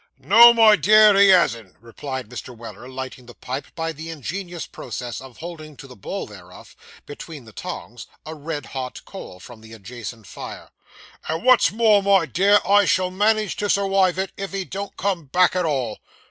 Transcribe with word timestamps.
'No, 0.17 0.51
my 0.51 0.75
dear, 0.77 1.13
he 1.15 1.27
hasn't,' 1.27 1.75
replied 1.79 2.27
Mr. 2.27 2.57
Weller, 2.57 2.89
lighting 2.89 3.27
the 3.27 3.35
pipe 3.35 3.67
by 3.75 3.91
the 3.91 4.09
ingenious 4.09 4.65
process 4.65 5.21
of 5.21 5.37
holding 5.37 5.77
to 5.77 5.85
the 5.85 5.95
bowl 5.95 6.25
thereof, 6.25 6.75
between 7.05 7.45
the 7.45 7.51
tongs, 7.53 8.07
a 8.25 8.33
red 8.33 8.65
hot 8.65 9.05
coal 9.05 9.39
from 9.39 9.61
the 9.61 9.73
adjacent 9.73 10.25
fire; 10.25 10.71
and 11.29 11.43
what's 11.43 11.71
more, 11.71 12.01
my 12.01 12.25
dear, 12.25 12.61
I 12.67 12.85
shall 12.85 13.11
manage 13.11 13.55
to 13.57 13.69
surwive 13.69 14.17
it, 14.17 14.31
if 14.37 14.53
he 14.53 14.65
don't 14.65 14.97
come 14.97 15.25
back 15.25 15.55
at 15.55 15.65
all. 15.65 15.99